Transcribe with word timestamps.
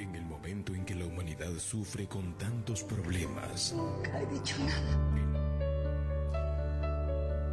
En 0.00 0.14
el 0.14 0.24
momento 0.24 0.74
en 0.74 0.86
que 0.86 0.94
la 0.94 1.04
humanidad 1.04 1.52
sufre 1.58 2.06
con 2.06 2.38
tantos 2.38 2.82
problemas. 2.82 3.74
Nunca 3.76 4.18
he 4.18 4.26
dicho 4.32 4.56
nada. 4.64 4.98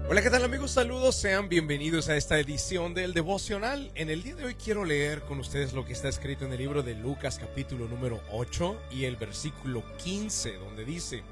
Hola, 0.07 0.21
¿qué 0.21 0.29
tal 0.29 0.45
amigos? 0.45 0.71
Saludos, 0.71 1.17
sean 1.17 1.49
bienvenidos 1.49 2.07
a 2.07 2.15
esta 2.15 2.39
edición 2.39 2.93
del 2.93 3.13
devocional. 3.13 3.91
En 3.95 4.09
el 4.09 4.23
día 4.23 4.35
de 4.35 4.45
hoy 4.45 4.55
quiero 4.55 4.85
leer 4.85 5.23
con 5.23 5.39
ustedes 5.39 5.73
lo 5.73 5.83
que 5.83 5.91
está 5.91 6.07
escrito 6.07 6.45
en 6.45 6.53
el 6.53 6.59
libro 6.59 6.83
de 6.83 6.95
Lucas 6.95 7.37
capítulo 7.37 7.89
número 7.89 8.21
8 8.31 8.79
y 8.91 9.03
el 9.03 9.17
versículo 9.17 9.83
15, 9.97 10.53
donde 10.53 10.85
dice, 10.85 11.23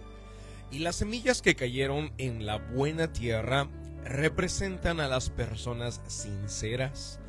y 0.70 0.80
las 0.80 0.98
semillas 0.98 1.42
que 1.42 1.56
cayeron 1.56 2.12
en 2.18 2.46
la 2.46 2.58
buena 2.58 3.14
tierra 3.14 3.70
representan 4.04 5.00
a 5.00 5.08
las 5.08 5.30
personas 5.30 6.02
sinceras, 6.08 7.22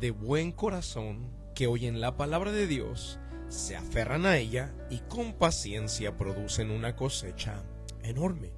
de 0.00 0.10
buen 0.10 0.52
corazón, 0.52 1.36
que 1.54 1.66
oyen 1.66 2.02
la 2.02 2.16
palabra 2.18 2.52
de 2.52 2.66
Dios, 2.66 3.18
se 3.48 3.76
aferran 3.76 4.26
a 4.26 4.36
ella 4.36 4.72
y 4.90 4.98
con 5.00 5.34
paciencia 5.34 6.16
producen 6.16 6.70
una 6.70 6.96
cosecha 6.96 7.62
enorme. 8.02 8.52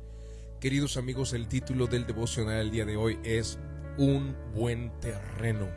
Queridos 0.60 0.96
amigos, 0.96 1.32
el 1.34 1.48
título 1.48 1.86
del 1.86 2.06
devocional 2.06 2.58
del 2.58 2.70
día 2.70 2.84
de 2.84 2.96
hoy 2.96 3.18
es 3.22 3.58
Un 3.96 4.36
buen 4.54 4.90
terreno. 5.00 5.68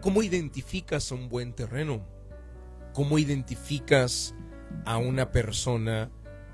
¿Cómo 0.00 0.22
identificas 0.22 1.10
un 1.10 1.28
buen 1.28 1.52
terreno? 1.54 2.06
¿Cómo 2.92 3.18
identificas 3.18 4.34
a 4.84 4.98
una 4.98 5.32
persona 5.32 6.10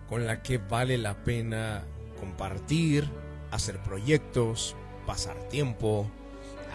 con 0.08 0.26
la 0.26 0.42
que 0.42 0.58
vale 0.58 0.98
la 0.98 1.24
pena 1.24 1.84
compartir, 2.18 3.08
hacer 3.50 3.82
proyectos, 3.82 4.76
pasar 5.06 5.36
tiempo, 5.48 6.10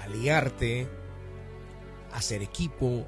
aliarte, 0.03 0.87
hacer 2.11 2.41
equipo? 2.41 3.05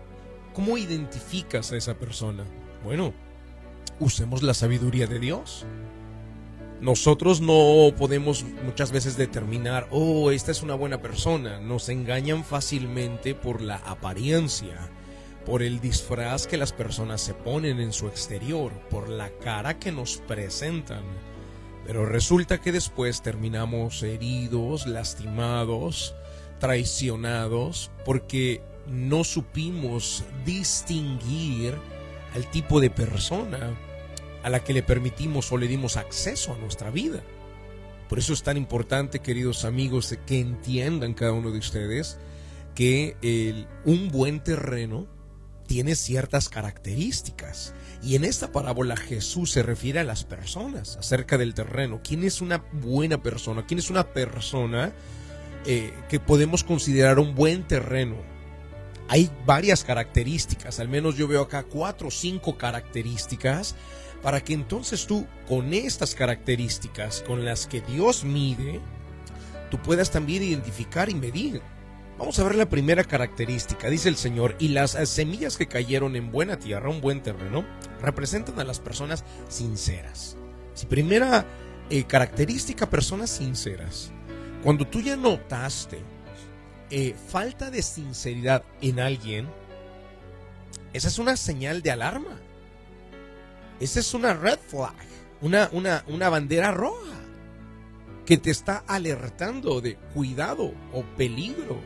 ¿Cómo 0.53 0.77
identificas 0.77 1.71
a 1.71 1.77
esa 1.77 1.95
persona? 1.95 2.43
Bueno, 2.83 3.13
usemos 3.99 4.43
la 4.43 4.53
sabiduría 4.53 5.07
de 5.07 5.19
Dios. 5.19 5.65
Nosotros 6.81 7.41
no 7.41 7.95
podemos 7.95 8.43
muchas 8.65 8.91
veces 8.91 9.15
determinar, 9.15 9.87
oh, 9.91 10.31
esta 10.31 10.51
es 10.51 10.61
una 10.61 10.75
buena 10.75 11.01
persona. 11.01 11.59
Nos 11.59 11.87
engañan 11.89 12.43
fácilmente 12.43 13.35
por 13.35 13.61
la 13.61 13.75
apariencia, 13.77 14.89
por 15.45 15.61
el 15.61 15.79
disfraz 15.79 16.47
que 16.47 16.57
las 16.57 16.73
personas 16.73 17.21
se 17.21 17.33
ponen 17.33 17.79
en 17.79 17.93
su 17.93 18.07
exterior, 18.07 18.73
por 18.89 19.09
la 19.09 19.29
cara 19.29 19.79
que 19.79 19.91
nos 19.91 20.17
presentan. 20.17 21.03
Pero 21.85 22.05
resulta 22.05 22.59
que 22.59 22.71
después 22.71 23.21
terminamos 23.21 24.03
heridos, 24.03 24.85
lastimados, 24.85 26.15
traicionados, 26.59 27.91
porque 28.05 28.63
no 28.87 29.23
supimos 29.23 30.23
distinguir 30.45 31.75
al 32.33 32.49
tipo 32.49 32.79
de 32.79 32.89
persona 32.89 33.77
a 34.43 34.49
la 34.49 34.63
que 34.63 34.73
le 34.73 34.83
permitimos 34.83 35.51
o 35.51 35.57
le 35.57 35.67
dimos 35.67 35.97
acceso 35.97 36.53
a 36.53 36.57
nuestra 36.57 36.89
vida. 36.89 37.21
Por 38.09 38.19
eso 38.19 38.33
es 38.33 38.43
tan 38.43 38.57
importante, 38.57 39.19
queridos 39.19 39.63
amigos, 39.63 40.17
que 40.25 40.39
entiendan 40.39 41.13
cada 41.13 41.31
uno 41.31 41.51
de 41.51 41.59
ustedes 41.59 42.19
que 42.75 43.65
un 43.85 44.09
buen 44.09 44.43
terreno 44.43 45.07
tiene 45.67 45.95
ciertas 45.95 46.49
características. 46.49 47.73
Y 48.03 48.15
en 48.15 48.25
esta 48.25 48.51
parábola 48.51 48.97
Jesús 48.97 49.51
se 49.51 49.63
refiere 49.63 49.99
a 49.99 50.03
las 50.03 50.23
personas 50.23 50.97
acerca 50.97 51.37
del 51.37 51.53
terreno. 51.53 52.01
¿Quién 52.03 52.23
es 52.23 52.41
una 52.41 52.65
buena 52.73 53.21
persona? 53.21 53.65
¿Quién 53.65 53.79
es 53.79 53.89
una 53.89 54.11
persona 54.11 54.91
eh, 55.65 55.93
que 56.09 56.19
podemos 56.19 56.63
considerar 56.63 57.19
un 57.19 57.35
buen 57.35 57.67
terreno? 57.67 58.15
Hay 59.11 59.29
varias 59.45 59.83
características, 59.83 60.79
al 60.79 60.87
menos 60.87 61.17
yo 61.17 61.27
veo 61.27 61.41
acá 61.41 61.63
cuatro 61.63 62.07
o 62.07 62.11
cinco 62.11 62.57
características 62.57 63.75
para 64.21 64.41
que 64.41 64.53
entonces 64.53 65.05
tú, 65.05 65.27
con 65.49 65.73
estas 65.73 66.15
características 66.15 67.21
con 67.27 67.43
las 67.43 67.67
que 67.67 67.81
Dios 67.81 68.23
mide, 68.23 68.79
tú 69.69 69.77
puedas 69.79 70.11
también 70.11 70.43
identificar 70.43 71.09
y 71.09 71.15
medir. 71.15 71.61
Vamos 72.17 72.39
a 72.39 72.45
ver 72.45 72.55
la 72.55 72.69
primera 72.69 73.03
característica, 73.03 73.89
dice 73.89 74.07
el 74.07 74.15
Señor, 74.15 74.55
y 74.59 74.69
las 74.69 74.91
semillas 75.09 75.57
que 75.57 75.67
cayeron 75.67 76.15
en 76.15 76.31
buena 76.31 76.57
tierra, 76.57 76.89
un 76.89 77.01
buen 77.01 77.21
terreno, 77.21 77.65
representan 78.01 78.61
a 78.61 78.63
las 78.63 78.79
personas 78.79 79.25
sinceras. 79.49 80.37
Si 80.73 80.85
primera 80.85 81.45
eh, 81.89 82.05
característica, 82.05 82.89
personas 82.89 83.29
sinceras. 83.29 84.13
Cuando 84.63 84.87
tú 84.87 85.01
ya 85.01 85.17
notaste 85.17 85.99
eh, 86.91 87.15
falta 87.29 87.71
de 87.71 87.81
sinceridad 87.81 88.63
en 88.81 88.99
alguien, 88.99 89.47
esa 90.93 91.07
es 91.07 91.19
una 91.19 91.37
señal 91.37 91.81
de 91.81 91.91
alarma. 91.91 92.39
Esa 93.79 93.99
es 93.99 94.13
una 94.13 94.33
red 94.33 94.59
flag, 94.59 94.93
una, 95.41 95.69
una, 95.71 96.03
una 96.07 96.29
bandera 96.29 96.71
roja 96.71 97.17
que 98.25 98.37
te 98.37 98.51
está 98.51 98.83
alertando 98.87 99.81
de 99.81 99.95
cuidado 100.13 100.73
o 100.93 101.03
peligro. 101.17 101.79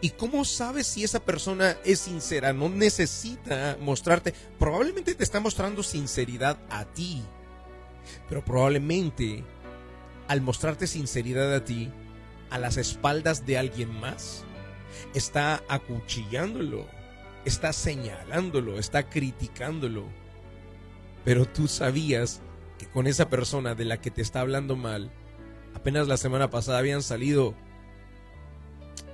¿Y 0.00 0.10
cómo 0.10 0.44
sabes 0.44 0.86
si 0.86 1.04
esa 1.04 1.20
persona 1.20 1.76
es 1.84 2.00
sincera? 2.00 2.52
No 2.52 2.68
necesita 2.68 3.76
mostrarte. 3.80 4.34
Probablemente 4.58 5.14
te 5.14 5.24
está 5.24 5.40
mostrando 5.40 5.82
sinceridad 5.82 6.58
a 6.68 6.84
ti. 6.84 7.22
Pero 8.28 8.44
probablemente 8.44 9.44
al 10.28 10.40
mostrarte 10.40 10.86
sinceridad 10.86 11.54
a 11.54 11.64
ti, 11.64 11.90
a 12.52 12.58
las 12.58 12.76
espaldas 12.76 13.46
de 13.46 13.58
alguien 13.58 13.92
más, 14.00 14.44
está 15.14 15.62
acuchillándolo, 15.68 16.86
está 17.44 17.72
señalándolo, 17.72 18.78
está 18.78 19.08
criticándolo 19.08 20.06
pero 21.24 21.46
tú 21.46 21.68
sabías 21.68 22.40
que 22.78 22.86
con 22.86 23.06
esa 23.06 23.28
persona 23.28 23.74
de 23.74 23.84
la 23.84 24.00
que 24.00 24.10
te 24.10 24.22
está 24.22 24.40
hablando 24.40 24.76
mal, 24.76 25.10
apenas 25.74 26.08
la 26.08 26.16
semana 26.16 26.50
pasada 26.50 26.78
habían 26.78 27.02
salido 27.02 27.54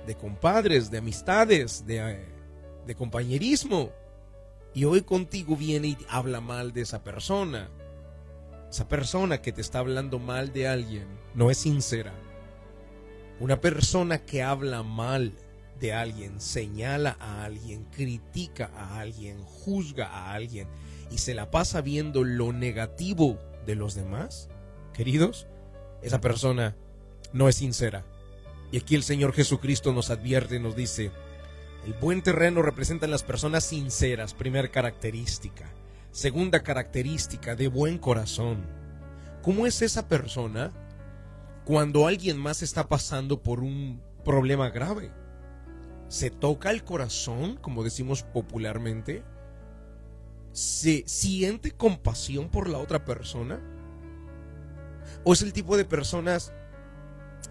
de 0.07 0.15
compadres, 0.15 0.89
de 0.89 0.97
amistades, 0.97 1.85
de, 1.85 2.25
de 2.85 2.95
compañerismo. 2.95 3.91
Y 4.73 4.85
hoy 4.85 5.01
contigo 5.01 5.55
viene 5.55 5.89
y 5.89 5.97
habla 6.09 6.41
mal 6.41 6.73
de 6.73 6.81
esa 6.81 7.03
persona. 7.03 7.69
Esa 8.69 8.87
persona 8.87 9.41
que 9.41 9.51
te 9.51 9.61
está 9.61 9.79
hablando 9.79 10.19
mal 10.19 10.53
de 10.53 10.67
alguien 10.67 11.07
no 11.35 11.51
es 11.51 11.59
sincera. 11.59 12.13
Una 13.39 13.61
persona 13.61 14.25
que 14.25 14.43
habla 14.43 14.83
mal 14.83 15.33
de 15.79 15.93
alguien, 15.93 16.41
señala 16.41 17.15
a 17.19 17.45
alguien, 17.45 17.85
critica 17.85 18.69
a 18.75 18.99
alguien, 18.99 19.41
juzga 19.43 20.07
a 20.07 20.33
alguien, 20.33 20.67
y 21.09 21.19
se 21.19 21.33
la 21.33 21.49
pasa 21.49 21.81
viendo 21.81 22.23
lo 22.23 22.51
negativo 22.51 23.39
de 23.65 23.75
los 23.75 23.95
demás, 23.95 24.49
queridos, 24.93 25.47
esa 26.01 26.19
persona 26.19 26.75
no 27.31 27.47
es 27.47 27.55
sincera. 27.55 28.05
Y 28.71 28.77
aquí 28.77 28.95
el 28.95 29.03
Señor 29.03 29.33
Jesucristo 29.33 29.93
nos 29.93 30.09
advierte, 30.09 30.59
nos 30.59 30.75
dice, 30.75 31.11
el 31.85 31.93
buen 31.93 32.21
terreno 32.21 32.61
representa 32.61 33.07
las 33.07 33.23
personas 33.23 33.63
sinceras, 33.63 34.33
primera 34.33 34.67
característica. 34.67 35.71
Segunda 36.11 36.61
característica, 36.61 37.55
de 37.55 37.69
buen 37.69 37.97
corazón. 37.99 38.65
¿Cómo 39.41 39.65
es 39.65 39.81
esa 39.81 40.09
persona 40.09 40.71
cuando 41.69 42.07
alguien 42.07 42.35
más 42.35 42.63
está 42.63 42.89
pasando 42.89 43.43
por 43.43 43.59
un 43.59 44.01
problema 44.25 44.71
grave? 44.71 45.11
¿Se 46.07 46.31
toca 46.31 46.71
el 46.71 46.83
corazón, 46.83 47.57
como 47.57 47.83
decimos 47.83 48.23
popularmente? 48.23 49.23
se 50.51 51.03
siente 51.05 51.69
compasión 51.69 52.49
por 52.49 52.67
la 52.67 52.79
otra 52.79 53.05
persona? 53.05 53.61
¿O 55.23 55.31
es 55.31 55.43
el 55.43 55.53
tipo 55.53 55.77
de 55.77 55.85
personas 55.85 56.53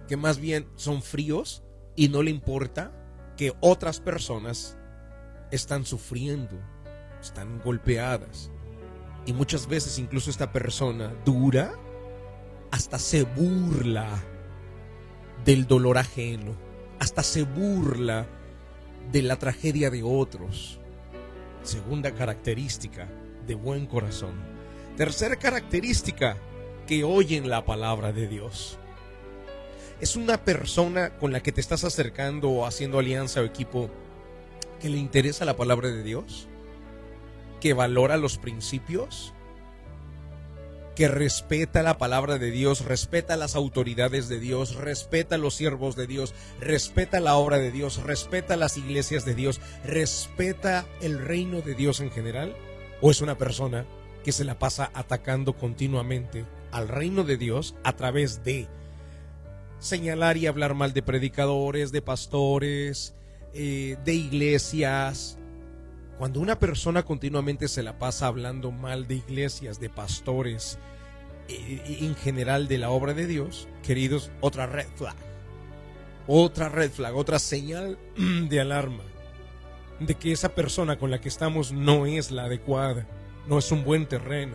que 0.08 0.16
más 0.16 0.40
bien 0.40 0.68
son 0.74 1.00
fríos 1.00 1.62
y 1.94 2.08
no 2.08 2.24
le 2.24 2.32
importa 2.32 2.90
que 3.36 3.54
otras 3.60 4.00
personas 4.00 4.76
están 5.52 5.84
sufriendo, 5.84 6.58
están 7.20 7.60
golpeadas? 7.60 8.50
Y 9.26 9.32
muchas 9.32 9.68
veces 9.68 9.96
incluso 10.00 10.28
esta 10.28 10.50
persona 10.50 11.14
dura 11.24 11.72
hasta 12.70 12.98
se 12.98 13.24
burla 13.24 14.22
del 15.44 15.66
dolor 15.66 15.98
ajeno, 15.98 16.56
hasta 16.98 17.22
se 17.22 17.42
burla 17.42 18.26
de 19.12 19.22
la 19.22 19.36
tragedia 19.36 19.90
de 19.90 20.02
otros. 20.02 20.80
Segunda 21.62 22.12
característica, 22.14 23.08
de 23.46 23.54
buen 23.54 23.86
corazón. 23.86 24.34
Tercera 24.96 25.36
característica, 25.36 26.36
que 26.86 27.04
oyen 27.04 27.48
la 27.48 27.64
palabra 27.64 28.12
de 28.12 28.26
Dios. 28.26 28.78
Es 30.00 30.16
una 30.16 30.44
persona 30.44 31.18
con 31.18 31.32
la 31.32 31.40
que 31.40 31.52
te 31.52 31.60
estás 31.60 31.84
acercando 31.84 32.50
o 32.50 32.66
haciendo 32.66 32.98
alianza 32.98 33.40
o 33.40 33.44
equipo 33.44 33.90
que 34.80 34.88
le 34.88 34.96
interesa 34.96 35.44
la 35.44 35.56
palabra 35.56 35.88
de 35.88 36.02
Dios, 36.02 36.48
que 37.60 37.74
valora 37.74 38.16
los 38.16 38.38
principios, 38.38 39.34
que 40.98 41.06
respeta 41.06 41.84
la 41.84 41.96
palabra 41.96 42.38
de 42.38 42.50
Dios, 42.50 42.84
respeta 42.84 43.36
las 43.36 43.54
autoridades 43.54 44.28
de 44.28 44.40
Dios, 44.40 44.74
respeta 44.74 45.38
los 45.38 45.54
siervos 45.54 45.94
de 45.94 46.08
Dios, 46.08 46.34
respeta 46.58 47.20
la 47.20 47.36
obra 47.36 47.58
de 47.58 47.70
Dios, 47.70 48.02
respeta 48.02 48.56
las 48.56 48.76
iglesias 48.76 49.24
de 49.24 49.36
Dios, 49.36 49.60
respeta 49.84 50.88
el 51.00 51.24
reino 51.24 51.60
de 51.60 51.76
Dios 51.76 52.00
en 52.00 52.10
general? 52.10 52.56
¿O 53.00 53.12
es 53.12 53.20
una 53.20 53.38
persona 53.38 53.86
que 54.24 54.32
se 54.32 54.42
la 54.42 54.58
pasa 54.58 54.90
atacando 54.92 55.52
continuamente 55.52 56.44
al 56.72 56.88
reino 56.88 57.22
de 57.22 57.36
Dios 57.36 57.76
a 57.84 57.92
través 57.92 58.42
de 58.42 58.66
señalar 59.78 60.36
y 60.36 60.48
hablar 60.48 60.74
mal 60.74 60.94
de 60.94 61.02
predicadores, 61.04 61.92
de 61.92 62.02
pastores, 62.02 63.14
eh, 63.54 63.96
de 64.04 64.14
iglesias? 64.14 65.38
Cuando 66.18 66.40
una 66.40 66.58
persona 66.58 67.04
continuamente 67.04 67.68
se 67.68 67.82
la 67.82 67.98
pasa 67.98 68.26
hablando 68.26 68.72
mal 68.72 69.06
de 69.06 69.14
iglesias, 69.14 69.78
de 69.78 69.88
pastores, 69.88 70.78
en 71.48 72.14
general 72.16 72.68
de 72.68 72.78
la 72.78 72.90
obra 72.90 73.14
de 73.14 73.26
Dios, 73.26 73.68
queridos, 73.82 74.30
otra 74.40 74.66
red 74.66 74.88
flag. 74.96 75.16
Otra 76.26 76.68
red 76.68 76.90
flag, 76.90 77.16
otra 77.16 77.38
señal 77.38 77.98
de 78.48 78.60
alarma 78.60 79.04
de 80.00 80.14
que 80.14 80.32
esa 80.32 80.54
persona 80.54 80.98
con 80.98 81.10
la 81.10 81.20
que 81.20 81.28
estamos 81.28 81.72
no 81.72 82.06
es 82.06 82.30
la 82.30 82.44
adecuada, 82.44 83.06
no 83.46 83.58
es 83.58 83.70
un 83.72 83.84
buen 83.84 84.06
terreno. 84.06 84.54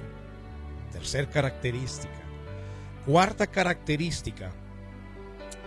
Tercer 0.91 1.29
característica. 1.29 2.13
Cuarta 3.05 3.47
característica. 3.47 4.51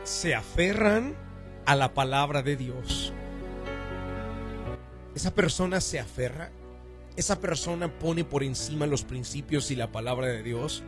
Se 0.05 0.35
aferran 0.35 1.15
a 1.67 1.75
la 1.75 1.93
palabra 1.93 2.43
de 2.43 2.57
Dios. 2.57 3.13
Esa 5.17 5.35
persona 5.35 5.81
se 5.81 5.99
aferra. 5.99 6.51
Esa 7.17 7.41
persona 7.41 7.89
pone 7.99 8.23
por 8.23 8.43
encima 8.43 8.87
los 8.87 9.03
principios 9.03 9.71
y 9.71 9.75
la 9.75 9.91
palabra 9.91 10.27
de 10.27 10.43
Dios 10.43 10.85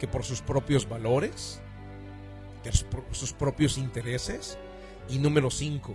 que 0.00 0.08
por 0.08 0.24
sus 0.24 0.40
propios 0.40 0.88
valores, 0.88 1.60
que 2.64 2.70
por 2.86 3.04
sus 3.14 3.34
propios 3.34 3.76
intereses. 3.76 4.56
Y 5.10 5.18
número 5.18 5.50
cinco, 5.50 5.94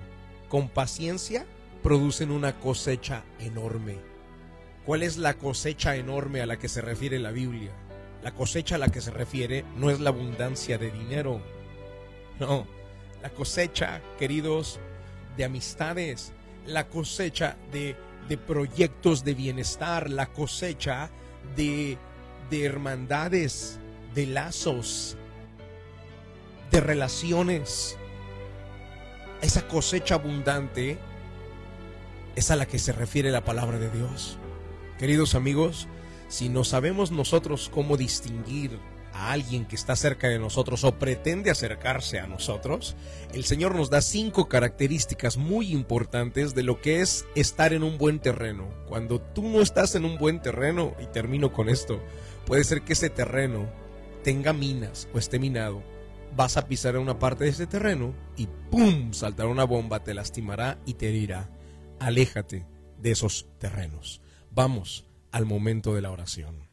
con 0.50 0.70
paciencia 0.70 1.48
producen 1.82 2.30
una 2.30 2.60
cosecha 2.60 3.24
enorme. 3.40 3.98
¿Cuál 4.86 5.02
es 5.02 5.18
la 5.18 5.34
cosecha 5.34 5.96
enorme 5.96 6.42
a 6.42 6.46
la 6.46 6.60
que 6.60 6.70
se 6.70 6.82
refiere 6.82 7.18
la 7.18 7.32
Biblia? 7.32 7.72
La 8.22 8.36
cosecha 8.36 8.76
a 8.76 8.78
la 8.78 8.90
que 8.90 9.02
se 9.02 9.10
refiere 9.10 9.66
no 9.78 9.90
es 9.90 10.00
la 10.00 10.12
abundancia 10.12 10.78
de 10.78 10.92
dinero. 10.92 11.42
No, 12.40 12.68
la 13.24 13.32
cosecha, 13.32 14.00
queridos, 14.20 14.80
de 15.38 15.46
amistades, 15.46 16.34
la 16.66 16.88
cosecha 16.88 17.58
de, 17.72 17.96
de 18.28 18.38
proyectos 18.38 19.24
de 19.24 19.34
bienestar, 19.34 20.10
la 20.10 20.28
cosecha 20.28 21.10
de, 21.56 21.98
de 22.50 22.66
hermandades, 22.66 23.80
de 24.14 24.28
lazos, 24.28 25.18
de 26.72 26.82
relaciones. 26.82 27.98
Esa 29.42 29.68
cosecha 29.68 30.16
abundante 30.16 30.98
es 32.36 32.52
a 32.52 32.56
la 32.56 32.66
que 32.66 32.80
se 32.80 32.94
refiere 32.94 33.32
la 33.32 33.44
palabra 33.44 33.78
de 33.78 33.90
Dios. 33.90 34.38
Queridos 34.98 35.36
amigos, 35.36 35.88
si 36.30 36.50
no 36.50 36.64
sabemos 36.64 37.12
nosotros 37.12 37.70
cómo 37.72 37.98
distinguir 37.98 38.80
a 39.14 39.32
alguien 39.32 39.66
que 39.66 39.76
está 39.76 39.96
cerca 39.96 40.28
de 40.28 40.40
nosotros 40.40 40.84
o 40.84 40.98
pretende 41.00 41.52
acercarse 41.52 42.20
a 42.20 42.28
nosotros, 42.28 42.96
el 43.34 43.46
Señor 43.46 43.76
nos 43.76 43.90
da 43.90 44.02
cinco 44.02 44.50
características 44.50 45.38
muy 45.38 45.72
importantes 45.72 46.56
de 46.56 46.64
lo 46.64 46.82
que 46.82 47.02
es 47.02 47.26
estar 47.36 47.74
en 47.74 47.84
un 47.84 47.98
buen 47.98 48.20
terreno. 48.20 48.70
Cuando 48.88 49.22
tú 49.22 49.44
no 49.44 49.62
estás 49.62 49.96
en 49.96 50.06
un 50.06 50.18
buen 50.18 50.42
terreno, 50.42 50.96
y 51.00 51.06
termino 51.08 51.54
con 51.54 51.70
esto, 51.70 52.02
puede 52.46 52.64
ser 52.64 52.82
que 52.82 52.94
ese 52.94 53.10
terreno 53.10 53.70
tenga 54.24 54.54
minas 54.54 55.08
o 55.14 55.20
esté 55.20 55.40
minado, 55.40 55.84
vas 56.36 56.58
a 56.58 56.68
pisar 56.68 56.96
en 56.96 57.02
una 57.02 57.20
parte 57.20 57.44
de 57.44 57.52
ese 57.52 57.68
terreno 57.68 58.14
y 58.36 58.48
¡pum! 58.72 59.14
saltará 59.14 59.50
una 59.50 59.66
bomba, 59.66 60.04
te 60.04 60.14
lastimará 60.14 60.80
y 60.86 60.96
te 60.96 61.10
herirá. 61.10 61.50
Aléjate 62.00 62.66
de 62.98 63.12
esos 63.12 63.48
terrenos. 63.60 64.22
Vamos 64.50 65.06
al 65.32 65.46
momento 65.46 65.94
de 65.94 66.02
la 66.02 66.12
oración. 66.12 66.73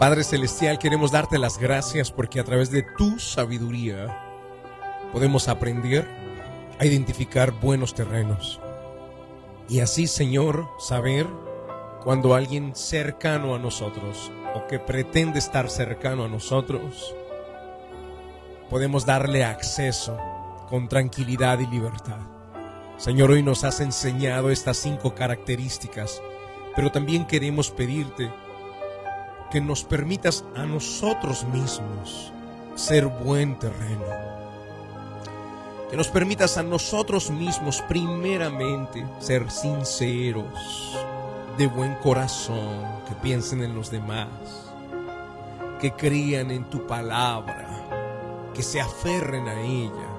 Padre 0.00 0.24
Celestial, 0.24 0.78
queremos 0.78 1.12
darte 1.12 1.38
las 1.38 1.58
gracias 1.58 2.10
porque 2.10 2.40
a 2.40 2.44
través 2.44 2.70
de 2.70 2.82
tu 2.96 3.18
sabiduría 3.18 4.18
podemos 5.12 5.46
aprender 5.46 6.08
a 6.78 6.86
identificar 6.86 7.50
buenos 7.50 7.92
terrenos. 7.92 8.62
Y 9.68 9.80
así, 9.80 10.06
Señor, 10.06 10.66
saber 10.78 11.26
cuando 12.02 12.34
alguien 12.34 12.74
cercano 12.74 13.54
a 13.54 13.58
nosotros 13.58 14.32
o 14.54 14.66
que 14.68 14.78
pretende 14.78 15.38
estar 15.38 15.68
cercano 15.68 16.24
a 16.24 16.28
nosotros, 16.28 17.14
podemos 18.70 19.04
darle 19.04 19.44
acceso 19.44 20.16
con 20.70 20.88
tranquilidad 20.88 21.58
y 21.58 21.66
libertad. 21.66 22.20
Señor, 22.96 23.32
hoy 23.32 23.42
nos 23.42 23.64
has 23.64 23.80
enseñado 23.80 24.48
estas 24.48 24.78
cinco 24.78 25.14
características, 25.14 26.22
pero 26.74 26.90
también 26.90 27.26
queremos 27.26 27.70
pedirte 27.70 28.30
que 29.50 29.60
nos 29.60 29.82
permitas 29.82 30.44
a 30.56 30.64
nosotros 30.64 31.44
mismos 31.44 32.32
ser 32.76 33.06
buen 33.06 33.58
terreno. 33.58 34.04
Que 35.90 35.96
nos 35.96 36.08
permitas 36.08 36.56
a 36.56 36.62
nosotros 36.62 37.30
mismos 37.30 37.82
primeramente 37.88 39.04
ser 39.18 39.50
sinceros, 39.50 40.96
de 41.58 41.66
buen 41.66 41.96
corazón, 41.96 42.86
que 43.08 43.14
piensen 43.16 43.62
en 43.62 43.74
los 43.74 43.90
demás, 43.90 44.28
que 45.80 45.92
crean 45.92 46.52
en 46.52 46.64
tu 46.64 46.86
palabra, 46.86 47.66
que 48.54 48.62
se 48.62 48.80
aferren 48.80 49.48
a 49.48 49.60
ella 49.60 50.10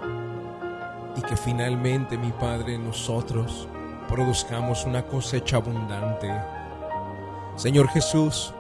y 1.16 1.22
que 1.22 1.38
finalmente, 1.38 2.18
mi 2.18 2.34
Padre, 2.34 2.78
nosotros 2.78 3.68
produzcamos 4.10 4.84
una 4.84 5.04
cosecha 5.04 5.56
abundante. 5.56 6.30
Señor 7.56 7.88
Jesús, 7.88 8.54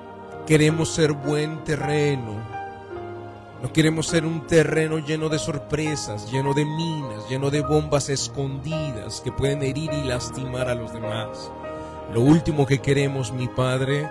queremos 0.46 0.90
ser 0.90 1.14
buen 1.14 1.64
terreno. 1.64 2.52
No 3.62 3.72
queremos 3.72 4.08
ser 4.08 4.26
un 4.26 4.48
terreno 4.48 4.98
lleno 4.98 5.30
de 5.30 5.38
sorpresas, 5.38 6.32
lleno 6.32 6.54
de 6.54 6.66
minas, 6.66 7.30
lleno 7.30 7.52
de 7.52 7.62
bombas 7.62 8.10
escondidas 8.10 9.22
que 9.22 9.32
pueden 9.32 9.62
herir 9.62 9.94
y 9.94 10.04
lastimar 10.04 10.68
a 10.68 10.76
los 10.76 10.92
demás. 10.94 11.52
Lo 12.12 12.22
último 12.22 12.66
que 12.66 12.80
queremos, 12.80 13.32
mi 13.32 13.48
Padre, 13.48 14.10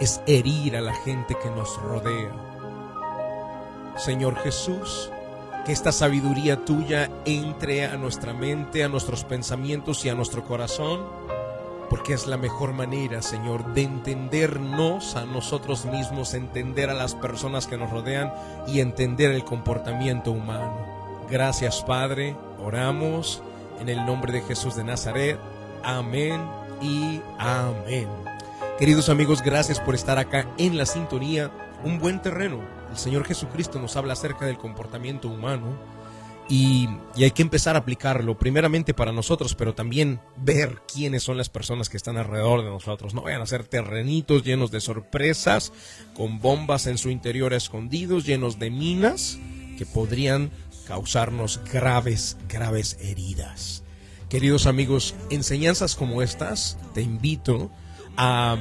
es 0.00 0.22
herir 0.26 0.76
a 0.76 0.80
la 0.80 0.94
gente 0.94 1.36
que 1.40 1.50
nos 1.50 1.76
rodea. 1.82 2.32
Señor 3.96 4.36
Jesús, 4.36 5.10
que 5.66 5.72
esta 5.72 5.92
sabiduría 5.92 6.64
tuya 6.64 7.10
entre 7.26 7.84
a 7.84 7.96
nuestra 7.96 8.32
mente, 8.32 8.84
a 8.84 8.88
nuestros 8.88 9.24
pensamientos 9.24 10.04
y 10.04 10.08
a 10.08 10.14
nuestro 10.14 10.44
corazón, 10.44 11.00
porque 12.08 12.22
es 12.22 12.26
la 12.26 12.38
mejor 12.38 12.72
manera, 12.72 13.20
Señor, 13.20 13.74
de 13.74 13.82
entendernos 13.82 15.14
a 15.14 15.26
nosotros 15.26 15.84
mismos, 15.84 16.32
entender 16.32 16.88
a 16.88 16.94
las 16.94 17.14
personas 17.14 17.66
que 17.66 17.76
nos 17.76 17.90
rodean 17.90 18.32
y 18.66 18.80
entender 18.80 19.30
el 19.30 19.44
comportamiento 19.44 20.32
humano. 20.32 20.74
Gracias, 21.28 21.82
Padre. 21.82 22.34
Oramos 22.64 23.42
en 23.78 23.90
el 23.90 24.06
nombre 24.06 24.32
de 24.32 24.40
Jesús 24.40 24.74
de 24.74 24.84
Nazaret. 24.84 25.38
Amén 25.84 26.40
y 26.80 27.20
amén. 27.38 28.08
Queridos 28.78 29.10
amigos, 29.10 29.42
gracias 29.42 29.78
por 29.78 29.94
estar 29.94 30.18
acá 30.18 30.46
en 30.56 30.78
la 30.78 30.86
sintonía. 30.86 31.50
Un 31.84 31.98
buen 31.98 32.22
terreno. 32.22 32.60
El 32.90 32.96
Señor 32.96 33.26
Jesucristo 33.26 33.78
nos 33.78 33.96
habla 33.96 34.14
acerca 34.14 34.46
del 34.46 34.56
comportamiento 34.56 35.28
humano 35.28 35.76
y, 36.48 36.88
hay 37.16 37.30
que 37.32 37.42
empezar 37.42 37.76
a 37.76 37.80
aplicarlo 37.80 38.38
primeramente 38.38 38.94
para 38.94 39.12
nosotros, 39.12 39.54
pero 39.54 39.74
también 39.74 40.20
ver 40.36 40.80
quiénes 40.92 41.22
son 41.22 41.36
las 41.36 41.50
personas 41.50 41.88
que 41.88 41.96
están 41.98 42.16
alrededor 42.16 42.64
de 42.64 42.70
nosotros. 42.70 43.12
No 43.12 43.22
vayan 43.22 43.42
a 43.42 43.46
ser 43.46 43.64
terrenitos 43.64 44.44
llenos 44.44 44.70
de 44.70 44.80
sorpresas, 44.80 45.72
con 46.14 46.38
bombas 46.40 46.86
en 46.86 46.96
su 46.96 47.10
interior 47.10 47.52
escondidos, 47.52 48.24
llenos 48.24 48.58
de 48.58 48.70
minas 48.70 49.38
que 49.76 49.84
podrían 49.84 50.50
causarnos 50.86 51.60
graves, 51.70 52.38
graves 52.48 52.96
heridas. 53.00 53.82
Queridos 54.30 54.66
amigos, 54.66 55.14
enseñanzas 55.30 55.94
como 55.94 56.22
estas 56.22 56.78
te 56.94 57.02
invito 57.02 57.70
a 58.16 58.56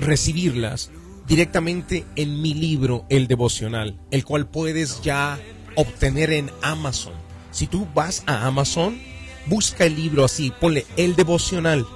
recibirlas 0.00 0.90
directamente 1.28 2.04
en 2.16 2.40
mi 2.42 2.54
libro 2.54 3.04
El 3.08 3.28
Devocional, 3.28 4.00
el 4.10 4.24
cual 4.24 4.48
puedes 4.48 5.02
ya 5.02 5.38
obtener 5.78 6.32
en 6.32 6.50
Amazon. 6.60 7.12
Si 7.52 7.68
tú 7.68 7.86
vas 7.94 8.24
a 8.26 8.46
Amazon, 8.46 9.00
busca 9.46 9.84
el 9.84 9.94
libro 9.94 10.24
así, 10.24 10.52
ponle 10.60 10.84
El 10.96 11.14
Devocional. 11.14 11.86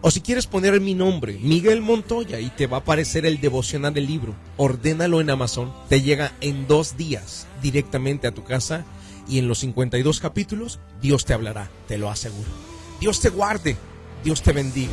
O 0.00 0.12
si 0.12 0.20
quieres 0.20 0.46
poner 0.46 0.80
mi 0.80 0.94
nombre, 0.94 1.38
Miguel 1.42 1.80
Montoya, 1.80 2.38
y 2.38 2.50
te 2.50 2.68
va 2.68 2.76
a 2.76 2.80
aparecer 2.80 3.26
el 3.26 3.40
devocional 3.40 3.94
del 3.94 4.06
libro. 4.06 4.34
Ordénalo 4.58 5.20
en 5.20 5.30
Amazon. 5.30 5.72
Te 5.88 6.02
llega 6.02 6.32
en 6.40 6.68
dos 6.68 6.96
días 6.96 7.46
directamente 7.62 8.26
a 8.26 8.34
tu 8.34 8.44
casa 8.44 8.84
y 9.26 9.38
en 9.38 9.48
los 9.48 9.60
52 9.60 10.20
capítulos 10.20 10.78
Dios 11.00 11.24
te 11.24 11.32
hablará, 11.32 11.70
te 11.88 11.98
lo 11.98 12.10
aseguro. 12.10 12.50
Dios 13.00 13.18
te 13.20 13.30
guarde, 13.30 13.76
Dios 14.22 14.42
te 14.42 14.52
bendiga. 14.52 14.92